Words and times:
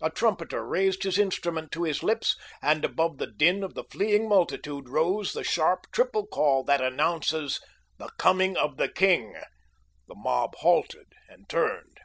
A 0.00 0.10
trumpeter 0.10 0.64
raised 0.64 1.02
his 1.02 1.18
instrument 1.18 1.72
to 1.72 1.82
his 1.82 2.04
lips, 2.04 2.36
and 2.62 2.84
above 2.84 3.18
the 3.18 3.26
din 3.26 3.64
of 3.64 3.74
the 3.74 3.82
fleeing 3.82 4.28
multitude 4.28 4.88
rose 4.88 5.32
the 5.32 5.42
sharp, 5.42 5.88
triple 5.90 6.24
call 6.24 6.62
that 6.62 6.80
announces 6.80 7.58
the 7.98 8.08
coming 8.16 8.56
of 8.56 8.76
the 8.76 8.88
king. 8.88 9.32
The 10.06 10.14
mob 10.14 10.54
halted 10.58 11.08
and 11.28 11.48
turned. 11.48 11.98